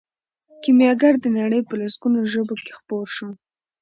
[0.63, 3.29] کیمیاګر د نړۍ په لسګونو ژبو کې خپور شو.